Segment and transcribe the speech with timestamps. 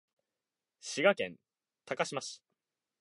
[0.81, 1.37] 滋賀県
[1.85, 2.41] 高島市